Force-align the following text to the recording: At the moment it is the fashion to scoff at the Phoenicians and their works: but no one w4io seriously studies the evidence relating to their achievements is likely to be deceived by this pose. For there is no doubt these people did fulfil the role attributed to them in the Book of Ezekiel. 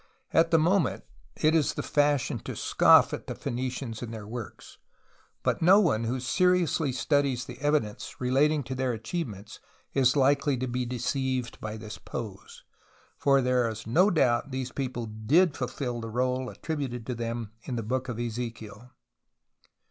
At 0.33 0.49
the 0.49 0.57
moment 0.57 1.03
it 1.35 1.53
is 1.53 1.75
the 1.75 1.83
fashion 1.83 2.39
to 2.39 2.55
scoff 2.55 3.13
at 3.13 3.27
the 3.27 3.35
Phoenicians 3.35 4.01
and 4.01 4.11
their 4.11 4.25
works: 4.25 4.79
but 5.43 5.61
no 5.61 5.79
one 5.79 6.05
w4io 6.07 6.19
seriously 6.19 6.91
studies 6.91 7.45
the 7.45 7.59
evidence 7.59 8.19
relating 8.19 8.63
to 8.63 8.73
their 8.73 8.93
achievements 8.93 9.59
is 9.93 10.15
likely 10.15 10.57
to 10.57 10.65
be 10.67 10.87
deceived 10.87 11.61
by 11.61 11.77
this 11.77 11.99
pose. 11.99 12.63
For 13.19 13.41
there 13.43 13.69
is 13.69 13.85
no 13.85 14.09
doubt 14.09 14.49
these 14.49 14.71
people 14.71 15.05
did 15.05 15.55
fulfil 15.55 16.01
the 16.01 16.09
role 16.09 16.49
attributed 16.49 17.05
to 17.05 17.13
them 17.13 17.51
in 17.61 17.75
the 17.75 17.83
Book 17.83 18.09
of 18.09 18.19
Ezekiel. 18.19 18.89